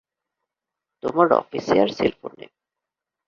[1.03, 2.45] তোমার অফিসে আর সেলফোনে।